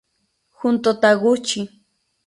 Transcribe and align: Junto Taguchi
Junto 0.59 0.95
Taguchi 0.99 1.61